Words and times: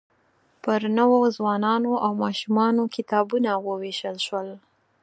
پر 0.63 0.81
نوو 0.97 1.19
ځوانانو 1.35 1.91
او 2.05 2.11
ماشومانو 2.23 2.83
کتابونه 2.95 3.49
ووېشل 3.65 4.17
شول. 4.25 4.49